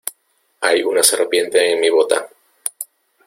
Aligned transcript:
Hay 0.61 0.81
una 0.81 1.03
serpiente 1.03 1.73
en 1.73 1.79
mi 1.79 1.91
bota. 1.91 2.27